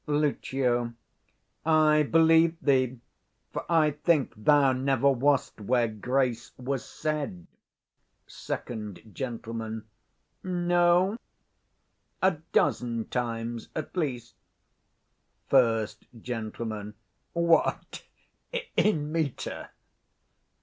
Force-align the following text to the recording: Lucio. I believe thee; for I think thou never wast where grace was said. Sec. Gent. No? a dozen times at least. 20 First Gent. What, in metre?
Lucio. 0.07 0.91
I 1.63 2.01
believe 2.01 2.59
thee; 2.59 2.99
for 3.53 3.63
I 3.71 3.91
think 3.91 4.33
thou 4.35 4.73
never 4.73 5.11
wast 5.11 5.61
where 5.61 5.87
grace 5.87 6.53
was 6.57 6.83
said. 6.83 7.45
Sec. 8.25 8.71
Gent. 9.13 9.45
No? 10.43 11.17
a 12.19 12.31
dozen 12.51 13.05
times 13.09 13.69
at 13.75 13.95
least. 13.95 14.33
20 15.49 15.49
First 15.77 16.05
Gent. 16.19 16.57
What, 17.33 18.03
in 18.75 19.11
metre? 19.11 19.69